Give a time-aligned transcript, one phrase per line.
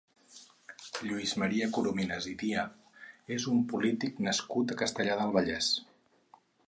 [1.09, 3.05] Lluís Maria Corominas i Díaz
[3.37, 5.69] és un polític nascut a Castellar del Vallès.